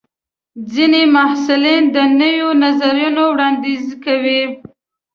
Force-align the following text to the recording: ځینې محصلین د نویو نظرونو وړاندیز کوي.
ځینې 0.73 1.01
محصلین 1.15 1.83
د 1.95 1.97
نویو 2.19 2.49
نظرونو 2.63 3.21
وړاندیز 3.33 3.85
کوي. 4.03 4.41